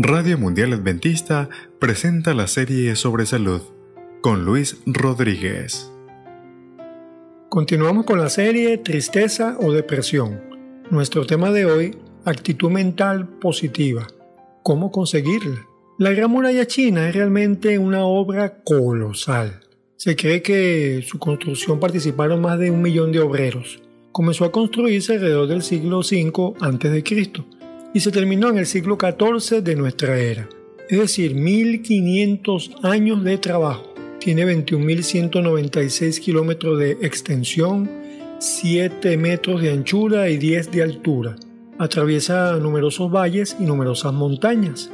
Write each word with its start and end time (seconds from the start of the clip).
Radio 0.00 0.38
Mundial 0.38 0.74
Adventista 0.74 1.48
presenta 1.80 2.32
la 2.32 2.46
serie 2.46 2.94
sobre 2.94 3.26
salud 3.26 3.60
con 4.20 4.44
Luis 4.44 4.80
Rodríguez. 4.86 5.90
Continuamos 7.48 8.06
con 8.06 8.20
la 8.20 8.28
serie 8.28 8.78
Tristeza 8.78 9.56
o 9.60 9.72
Depresión. 9.72 10.40
Nuestro 10.88 11.26
tema 11.26 11.50
de 11.50 11.64
hoy, 11.64 11.98
actitud 12.24 12.70
mental 12.70 13.26
positiva. 13.40 14.06
¿Cómo 14.62 14.92
conseguirla? 14.92 15.66
La 15.98 16.12
Gran 16.12 16.30
Muralla 16.30 16.68
China 16.68 17.08
es 17.08 17.16
realmente 17.16 17.76
una 17.80 18.04
obra 18.04 18.62
colosal. 18.62 19.62
Se 19.96 20.14
cree 20.14 20.42
que 20.42 21.04
su 21.04 21.18
construcción 21.18 21.80
participaron 21.80 22.40
más 22.40 22.60
de 22.60 22.70
un 22.70 22.82
millón 22.82 23.10
de 23.10 23.18
obreros. 23.18 23.82
Comenzó 24.12 24.44
a 24.44 24.52
construirse 24.52 25.14
alrededor 25.14 25.48
del 25.48 25.62
siglo 25.62 25.98
V 25.98 26.54
a.C 26.60 27.57
y 27.94 28.00
se 28.00 28.10
terminó 28.10 28.50
en 28.50 28.58
el 28.58 28.66
siglo 28.66 28.98
XIV 29.00 29.62
de 29.62 29.76
nuestra 29.76 30.18
era, 30.18 30.48
es 30.88 30.98
decir, 30.98 31.34
1500 31.34 32.70
años 32.82 33.24
de 33.24 33.38
trabajo. 33.38 33.94
Tiene 34.20 34.44
21.196 34.44 36.18
kilómetros 36.20 36.78
de 36.78 36.92
extensión, 37.02 37.88
7 38.38 39.16
metros 39.16 39.62
de 39.62 39.70
anchura 39.70 40.28
y 40.28 40.36
10 40.38 40.72
de 40.72 40.82
altura. 40.82 41.36
Atraviesa 41.78 42.56
numerosos 42.56 43.10
valles 43.10 43.56
y 43.60 43.64
numerosas 43.64 44.12
montañas. 44.12 44.90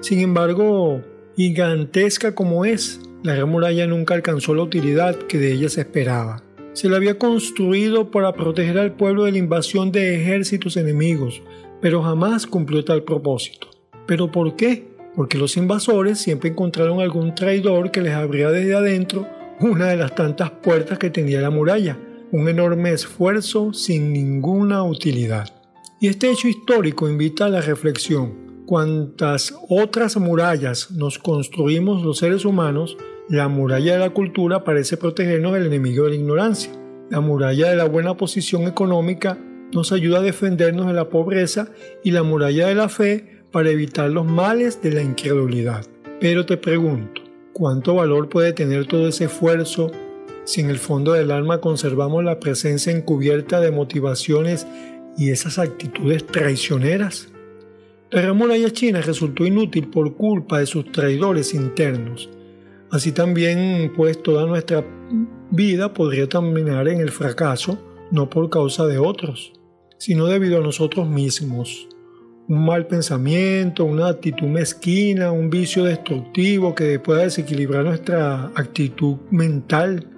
Sin 0.00 0.20
embargo, 0.20 1.02
gigantesca 1.36 2.34
como 2.34 2.64
es, 2.64 3.00
la 3.22 3.34
gran 3.34 3.48
muralla 3.48 3.86
nunca 3.86 4.14
alcanzó 4.14 4.54
la 4.54 4.62
utilidad 4.62 5.16
que 5.16 5.38
de 5.38 5.52
ella 5.52 5.68
se 5.68 5.80
esperaba. 5.80 6.45
Se 6.76 6.90
la 6.90 6.98
había 6.98 7.18
construido 7.18 8.10
para 8.10 8.34
proteger 8.34 8.78
al 8.78 8.92
pueblo 8.92 9.24
de 9.24 9.32
la 9.32 9.38
invasión 9.38 9.92
de 9.92 10.20
ejércitos 10.20 10.76
enemigos, 10.76 11.40
pero 11.80 12.02
jamás 12.02 12.46
cumplió 12.46 12.84
tal 12.84 13.02
propósito. 13.02 13.68
¿Pero 14.06 14.30
por 14.30 14.56
qué? 14.56 14.86
Porque 15.14 15.38
los 15.38 15.56
invasores 15.56 16.18
siempre 16.18 16.50
encontraron 16.50 17.00
algún 17.00 17.34
traidor 17.34 17.90
que 17.90 18.02
les 18.02 18.12
abría 18.12 18.50
desde 18.50 18.74
adentro 18.74 19.26
una 19.58 19.86
de 19.86 19.96
las 19.96 20.14
tantas 20.14 20.50
puertas 20.50 20.98
que 20.98 21.08
tenía 21.08 21.40
la 21.40 21.48
muralla, 21.48 21.98
un 22.30 22.46
enorme 22.46 22.92
esfuerzo 22.92 23.72
sin 23.72 24.12
ninguna 24.12 24.84
utilidad. 24.84 25.48
Y 25.98 26.08
este 26.08 26.30
hecho 26.30 26.46
histórico 26.46 27.08
invita 27.08 27.46
a 27.46 27.48
la 27.48 27.62
reflexión. 27.62 28.64
Cuantas 28.66 29.54
otras 29.70 30.18
murallas 30.18 30.90
nos 30.90 31.18
construimos 31.18 32.04
los 32.04 32.18
seres 32.18 32.44
humanos, 32.44 32.98
la 33.28 33.48
muralla 33.48 33.94
de 33.94 33.98
la 33.98 34.10
cultura 34.10 34.62
parece 34.62 34.96
protegernos 34.96 35.52
del 35.52 35.66
enemigo 35.66 36.04
de 36.04 36.10
la 36.10 36.16
ignorancia. 36.16 36.70
La 37.10 37.20
muralla 37.20 37.70
de 37.70 37.76
la 37.76 37.86
buena 37.86 38.16
posición 38.16 38.68
económica 38.68 39.36
nos 39.72 39.90
ayuda 39.90 40.18
a 40.18 40.22
defendernos 40.22 40.86
de 40.86 40.92
la 40.92 41.08
pobreza 41.08 41.68
y 42.04 42.12
la 42.12 42.22
muralla 42.22 42.68
de 42.68 42.76
la 42.76 42.88
fe 42.88 43.42
para 43.50 43.70
evitar 43.70 44.10
los 44.10 44.26
males 44.26 44.80
de 44.80 44.92
la 44.92 45.02
incredulidad. 45.02 45.84
Pero 46.20 46.46
te 46.46 46.56
pregunto, 46.56 47.20
¿cuánto 47.52 47.96
valor 47.96 48.28
puede 48.28 48.52
tener 48.52 48.86
todo 48.86 49.08
ese 49.08 49.24
esfuerzo 49.24 49.90
si 50.44 50.60
en 50.60 50.70
el 50.70 50.78
fondo 50.78 51.12
del 51.12 51.32
alma 51.32 51.60
conservamos 51.60 52.22
la 52.22 52.38
presencia 52.38 52.92
encubierta 52.92 53.60
de 53.60 53.72
motivaciones 53.72 54.68
y 55.18 55.30
esas 55.30 55.58
actitudes 55.58 56.24
traicioneras? 56.26 57.32
La 58.10 58.32
muralla 58.32 58.70
china 58.70 59.00
resultó 59.00 59.44
inútil 59.44 59.88
por 59.88 60.14
culpa 60.14 60.60
de 60.60 60.66
sus 60.66 60.92
traidores 60.92 61.54
internos. 61.54 62.30
Así 62.90 63.12
también, 63.12 63.92
pues 63.96 64.22
toda 64.22 64.46
nuestra 64.46 64.84
vida 65.50 65.92
podría 65.92 66.28
terminar 66.28 66.88
en 66.88 67.00
el 67.00 67.10
fracaso, 67.10 67.78
no 68.10 68.30
por 68.30 68.48
causa 68.50 68.86
de 68.86 68.98
otros 68.98 69.52
sino 69.98 70.26
debido 70.26 70.58
a 70.58 70.62
nosotros 70.62 71.08
mismos. 71.08 71.88
Un 72.48 72.64
mal 72.64 72.86
pensamiento, 72.86 73.84
una 73.84 74.08
actitud 74.08 74.46
mezquina, 74.46 75.32
un 75.32 75.50
vicio 75.50 75.84
destructivo 75.84 76.74
que 76.74 76.98
pueda 77.00 77.22
desequilibrar 77.22 77.84
nuestra 77.84 78.52
actitud 78.54 79.16
mental. 79.30 80.08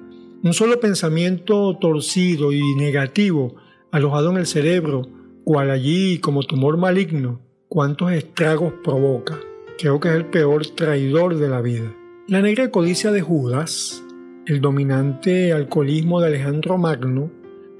Un 0.43 0.53
solo 0.53 0.79
pensamiento 0.79 1.77
torcido 1.81 2.53
y 2.53 2.63
negativo 2.77 3.55
alojado 3.91 4.31
en 4.31 4.37
el 4.37 4.47
cerebro, 4.47 5.03
cual 5.45 5.71
allí 5.71 6.19
como 6.19 6.43
tumor 6.43 6.77
maligno, 6.77 7.41
cuántos 7.69 8.13
estragos 8.13 8.75
provoca. 8.85 9.41
Creo 9.79 9.99
que 9.99 10.09
es 10.09 10.15
el 10.15 10.27
peor 10.27 10.67
traidor 10.67 11.37
de 11.37 11.49
la 11.49 11.63
vida. 11.63 11.95
La 12.29 12.43
negra 12.43 12.71
codicia 12.71 13.11
de 13.11 13.23
Judas, 13.23 14.05
el 14.45 14.61
dominante 14.61 15.55
alcoholismo 15.55 16.21
de 16.21 16.27
Alejandro 16.27 16.77
Magno, 16.77 17.31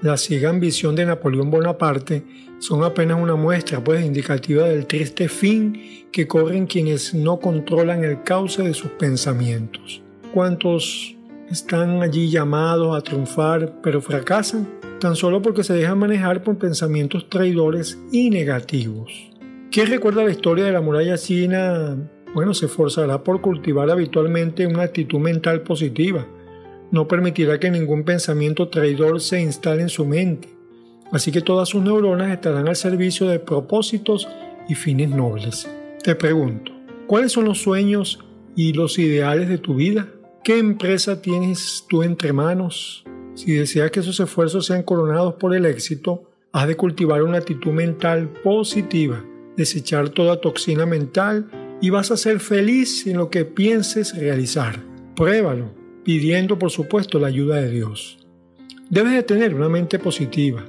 la 0.01 0.17
ciega 0.17 0.49
ambición 0.49 0.95
de 0.95 1.05
Napoleón 1.05 1.51
Bonaparte 1.51 2.23
son 2.57 2.83
apenas 2.83 3.21
una 3.21 3.35
muestra 3.35 3.83
pues 3.83 4.03
indicativa 4.03 4.65
del 4.67 4.87
triste 4.87 5.29
fin 5.29 6.07
que 6.11 6.25
corren 6.25 6.65
quienes 6.65 7.13
no 7.13 7.39
controlan 7.39 8.03
el 8.03 8.23
cauce 8.23 8.63
de 8.63 8.73
sus 8.73 8.89
pensamientos. 8.89 10.01
¿Cuántos 10.33 11.15
están 11.51 12.01
allí 12.01 12.31
llamados 12.31 12.97
a 12.97 13.01
triunfar 13.01 13.75
pero 13.83 14.01
fracasan? 14.01 14.67
Tan 14.99 15.15
solo 15.15 15.43
porque 15.43 15.63
se 15.63 15.75
dejan 15.75 15.99
manejar 15.99 16.41
por 16.41 16.57
pensamientos 16.57 17.29
traidores 17.29 17.99
y 18.11 18.31
negativos. 18.31 19.29
¿Quién 19.69 19.85
recuerda 19.85 20.23
la 20.23 20.31
historia 20.31 20.65
de 20.65 20.71
la 20.71 20.81
muralla 20.81 21.19
china? 21.19 21.95
Bueno, 22.33 22.53
se 22.53 22.67
esforzará 22.67 23.23
por 23.23 23.41
cultivar 23.41 23.89
habitualmente 23.89 24.67
una 24.67 24.83
actitud 24.83 25.19
mental 25.19 25.61
positiva 25.61 26.27
no 26.91 27.07
permitirá 27.07 27.59
que 27.59 27.69
ningún 27.69 28.03
pensamiento 28.03 28.69
traidor 28.69 29.21
se 29.21 29.41
instale 29.41 29.83
en 29.83 29.89
su 29.89 30.05
mente, 30.05 30.49
así 31.11 31.31
que 31.31 31.41
todas 31.41 31.69
sus 31.69 31.83
neuronas 31.83 32.31
estarán 32.31 32.67
al 32.67 32.75
servicio 32.75 33.27
de 33.27 33.39
propósitos 33.39 34.27
y 34.67 34.75
fines 34.75 35.09
nobles. 35.09 35.69
Te 36.03 36.15
pregunto, 36.15 36.71
¿cuáles 37.07 37.31
son 37.31 37.45
los 37.45 37.61
sueños 37.61 38.19
y 38.55 38.73
los 38.73 38.97
ideales 38.97 39.49
de 39.49 39.59
tu 39.59 39.75
vida? 39.75 40.07
¿Qué 40.43 40.57
empresa 40.57 41.21
tienes 41.21 41.85
tú 41.87 42.01
entre 42.01 42.33
manos? 42.33 43.05
Si 43.35 43.53
deseas 43.53 43.91
que 43.91 43.99
esos 43.99 44.19
esfuerzos 44.19 44.65
sean 44.65 44.83
coronados 44.83 45.35
por 45.35 45.55
el 45.55 45.65
éxito, 45.65 46.23
has 46.51 46.67
de 46.67 46.75
cultivar 46.75 47.21
una 47.21 47.37
actitud 47.37 47.71
mental 47.71 48.29
positiva, 48.43 49.23
desechar 49.55 50.09
toda 50.09 50.41
toxina 50.41 50.87
mental 50.87 51.49
y 51.81 51.89
vas 51.89 52.11
a 52.11 52.17
ser 52.17 52.39
feliz 52.39 53.07
en 53.07 53.17
lo 53.17 53.29
que 53.29 53.45
pienses 53.45 54.17
realizar. 54.17 54.79
Pruébalo 55.15 55.79
pidiendo 56.03 56.57
por 56.57 56.71
supuesto 56.71 57.19
la 57.19 57.27
ayuda 57.27 57.57
de 57.57 57.69
Dios. 57.69 58.17
Debes 58.89 59.13
de 59.13 59.23
tener 59.23 59.53
una 59.53 59.69
mente 59.69 59.99
positiva. 59.99 60.65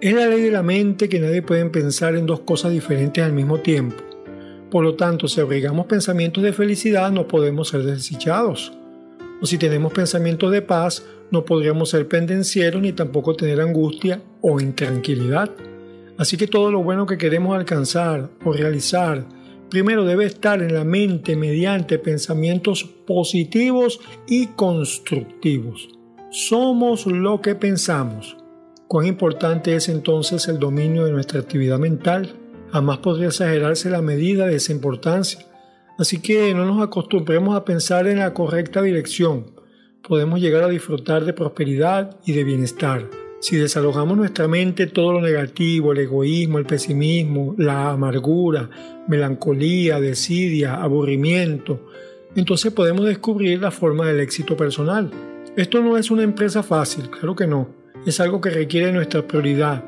Es 0.00 0.14
la 0.14 0.28
ley 0.28 0.42
de 0.42 0.50
la 0.50 0.62
mente 0.62 1.08
que 1.08 1.18
nadie 1.18 1.42
puede 1.42 1.64
pensar 1.66 2.14
en 2.14 2.26
dos 2.26 2.40
cosas 2.40 2.72
diferentes 2.72 3.22
al 3.24 3.32
mismo 3.32 3.58
tiempo. 3.58 3.96
Por 4.70 4.84
lo 4.84 4.94
tanto, 4.94 5.26
si 5.26 5.40
abrigamos 5.40 5.86
pensamientos 5.86 6.44
de 6.44 6.52
felicidad, 6.52 7.10
no 7.10 7.26
podemos 7.26 7.68
ser 7.68 7.82
desdichados. 7.82 8.72
O 9.42 9.46
si 9.46 9.58
tenemos 9.58 9.92
pensamientos 9.92 10.52
de 10.52 10.62
paz, 10.62 11.04
no 11.30 11.44
podríamos 11.44 11.90
ser 11.90 12.06
pendencieros 12.06 12.80
ni 12.80 12.92
tampoco 12.92 13.34
tener 13.34 13.60
angustia 13.60 14.22
o 14.40 14.60
intranquilidad. 14.60 15.50
Así 16.16 16.36
que 16.36 16.46
todo 16.46 16.70
lo 16.70 16.82
bueno 16.82 17.06
que 17.06 17.18
queremos 17.18 17.56
alcanzar 17.56 18.30
o 18.44 18.52
realizar 18.52 19.24
primero 19.70 20.04
debe 20.04 20.26
estar 20.26 20.62
en 20.62 20.74
la 20.74 20.84
mente 20.84 21.36
mediante 21.36 21.98
pensamientos 21.98 22.84
positivos 22.84 24.00
y 24.26 24.48
constructivos. 24.48 25.88
Somos 26.30 27.06
lo 27.06 27.40
que 27.40 27.54
pensamos. 27.54 28.36
Cuán 28.88 29.06
importante 29.06 29.74
es 29.76 29.88
entonces 29.88 30.48
el 30.48 30.58
dominio 30.58 31.04
de 31.04 31.12
nuestra 31.12 31.40
actividad 31.40 31.78
mental. 31.78 32.36
Jamás 32.72 32.98
podría 32.98 33.28
exagerarse 33.28 33.88
la 33.88 34.02
medida 34.02 34.46
de 34.46 34.56
esa 34.56 34.72
importancia. 34.72 35.46
Así 35.98 36.20
que 36.20 36.52
no 36.54 36.64
nos 36.64 36.82
acostumbremos 36.82 37.56
a 37.56 37.64
pensar 37.64 38.06
en 38.06 38.18
la 38.18 38.34
correcta 38.34 38.82
dirección. 38.82 39.52
Podemos 40.06 40.40
llegar 40.40 40.64
a 40.64 40.68
disfrutar 40.68 41.24
de 41.24 41.32
prosperidad 41.32 42.18
y 42.24 42.32
de 42.32 42.44
bienestar. 42.44 43.19
Si 43.40 43.56
desalojamos 43.56 44.18
nuestra 44.18 44.48
mente 44.48 44.86
todo 44.86 45.14
lo 45.14 45.22
negativo, 45.22 45.92
el 45.92 46.00
egoísmo, 46.00 46.58
el 46.58 46.66
pesimismo, 46.66 47.54
la 47.56 47.90
amargura, 47.90 48.68
melancolía, 49.08 49.98
desidia, 49.98 50.74
aburrimiento, 50.74 51.88
entonces 52.36 52.70
podemos 52.70 53.06
descubrir 53.06 53.62
la 53.62 53.70
forma 53.70 54.06
del 54.06 54.20
éxito 54.20 54.58
personal. 54.58 55.10
Esto 55.56 55.80
no 55.80 55.96
es 55.96 56.10
una 56.10 56.22
empresa 56.22 56.62
fácil, 56.62 57.08
claro 57.08 57.34
que 57.34 57.46
no. 57.46 57.70
Es 58.04 58.20
algo 58.20 58.42
que 58.42 58.50
requiere 58.50 58.92
nuestra 58.92 59.26
prioridad. 59.26 59.84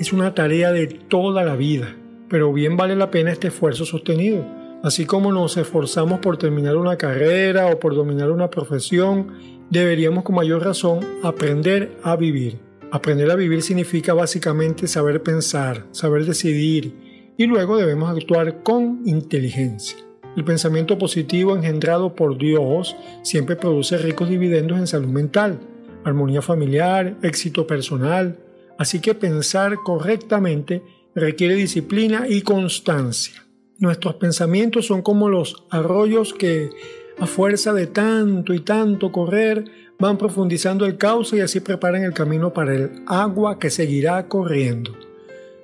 Es 0.00 0.12
una 0.12 0.34
tarea 0.34 0.72
de 0.72 0.88
toda 0.88 1.44
la 1.44 1.54
vida, 1.54 1.94
pero 2.28 2.52
bien 2.52 2.76
vale 2.76 2.96
la 2.96 3.12
pena 3.12 3.30
este 3.30 3.48
esfuerzo 3.48 3.84
sostenido. 3.84 4.44
Así 4.82 5.06
como 5.06 5.30
nos 5.30 5.56
esforzamos 5.56 6.18
por 6.18 6.38
terminar 6.38 6.76
una 6.76 6.96
carrera 6.96 7.68
o 7.68 7.78
por 7.78 7.94
dominar 7.94 8.32
una 8.32 8.50
profesión, 8.50 9.32
deberíamos 9.70 10.24
con 10.24 10.34
mayor 10.34 10.64
razón 10.64 11.00
aprender 11.22 11.96
a 12.02 12.16
vivir. 12.16 12.65
Aprender 12.96 13.30
a 13.30 13.36
vivir 13.36 13.60
significa 13.60 14.14
básicamente 14.14 14.86
saber 14.86 15.22
pensar, 15.22 15.86
saber 15.90 16.24
decidir 16.24 16.94
y 17.36 17.44
luego 17.44 17.76
debemos 17.76 18.08
actuar 18.08 18.62
con 18.62 19.02
inteligencia. 19.04 19.98
El 20.34 20.44
pensamiento 20.44 20.96
positivo 20.96 21.54
engendrado 21.54 22.14
por 22.14 22.38
Dios 22.38 22.96
siempre 23.20 23.54
produce 23.54 23.98
ricos 23.98 24.30
dividendos 24.30 24.78
en 24.78 24.86
salud 24.86 25.08
mental, 25.08 25.60
armonía 26.04 26.40
familiar, 26.40 27.18
éxito 27.20 27.66
personal, 27.66 28.38
así 28.78 29.00
que 29.00 29.12
pensar 29.12 29.76
correctamente 29.84 30.82
requiere 31.14 31.54
disciplina 31.54 32.24
y 32.26 32.40
constancia. 32.40 33.44
Nuestros 33.78 34.14
pensamientos 34.14 34.86
son 34.86 35.02
como 35.02 35.28
los 35.28 35.66
arroyos 35.68 36.32
que, 36.32 36.70
a 37.18 37.26
fuerza 37.26 37.72
de 37.72 37.86
tanto 37.86 38.52
y 38.52 38.60
tanto 38.60 39.10
correr, 39.10 39.64
van 39.98 40.18
profundizando 40.18 40.84
el 40.84 40.96
cauce 40.96 41.36
y 41.36 41.40
así 41.40 41.60
preparan 41.60 42.04
el 42.04 42.12
camino 42.12 42.52
para 42.52 42.74
el 42.74 42.90
agua 43.06 43.58
que 43.58 43.70
seguirá 43.70 44.28
corriendo. 44.28 44.92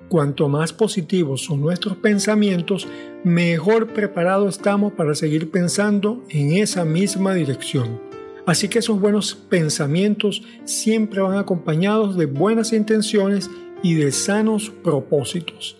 Cuanto 0.09 0.49
más 0.49 0.73
positivos 0.73 1.43
son 1.43 1.61
nuestros 1.61 1.97
pensamientos, 1.97 2.87
mejor 3.25 3.89
preparados 3.89 4.57
estamos 4.57 4.93
para 4.93 5.15
seguir 5.15 5.51
pensando 5.51 6.23
en 6.29 6.53
esa 6.53 6.85
misma 6.85 7.35
dirección. 7.35 8.01
Así 8.45 8.69
que 8.69 8.81
esos 8.81 9.01
buenos 9.01 9.35
pensamientos 9.35 10.43
siempre 10.65 11.21
van 11.21 11.39
acompañados 11.39 12.17
de 12.17 12.27
buenas 12.27 12.73
intenciones 12.73 13.51
y 13.83 13.95
de 13.95 14.13
sanos 14.13 14.71
propósitos. 14.83 15.77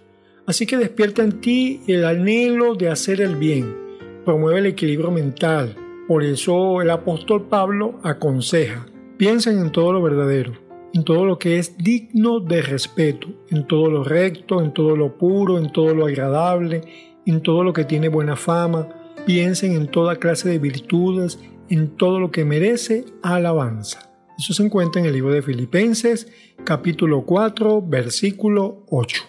Así 0.47 0.67
que 0.67 0.77
despierta 0.77 1.23
en 1.23 1.41
ti 1.41 1.81
el 1.87 2.05
anhelo 2.05 2.75
de 2.75 2.89
hacer 2.89 3.21
el 3.21 3.37
bien, 3.37 3.82
promueve 4.25 4.61
el 4.61 4.67
equilibrio 4.67 5.11
mental. 5.11 5.77
Por 6.09 6.23
eso 6.25 6.83
el 6.83 6.91
apóstol 6.91 7.49
Pablo 7.49 7.99
aconseja, 8.03 8.87
piensen 9.17 9.59
en 9.59 9.73
todo 9.73 9.93
lo 9.93 10.03
verdadero, 10.03 10.53
en 10.93 11.05
todo 11.05 11.25
lo 11.25 11.39
que 11.39 11.59
es 11.59 11.79
digno 11.79 12.41
de 12.41 12.63
respeto, 12.63 13.29
en 13.51 13.67
todo 13.67 13.91
lo 13.91 14.05
recto, 14.05 14.61
en 14.61 14.73
todo 14.73 14.97
lo 14.97 15.17
puro, 15.17 15.59
en 15.59 15.73
todo 15.73 15.95
lo 15.95 16.07
agradable, 16.07 16.83
en 17.25 17.43
todo 17.43 17.65
lo 17.65 17.73
que 17.73 17.85
tiene 17.85 18.09
buena 18.09 18.37
fama, 18.37 18.89
piensen 19.27 19.73
en 19.73 19.89
toda 19.89 20.17
clase 20.17 20.49
de 20.49 20.59
virtudes, 20.59 21.39
en 21.69 21.97
todo 21.97 22.19
lo 22.19 22.31
que 22.31 22.45
merece 22.45 23.05
alabanza. 23.23 24.13
Eso 24.39 24.55
se 24.55 24.65
encuentra 24.65 25.01
en 25.01 25.07
el 25.07 25.13
libro 25.13 25.33
de 25.33 25.43
Filipenses, 25.43 26.27
capítulo 26.65 27.25
4, 27.25 27.83
versículo 27.83 28.85
8. 28.91 29.23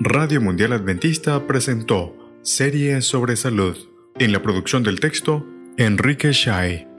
Radio 0.00 0.40
Mundial 0.40 0.72
Adventista 0.72 1.46
presentó 1.46 2.21
Serie 2.44 3.02
sobre 3.02 3.36
Salud. 3.36 3.76
En 4.18 4.32
la 4.32 4.42
producción 4.42 4.82
del 4.82 4.98
texto, 4.98 5.46
Enrique 5.76 6.32
Shai. 6.32 6.91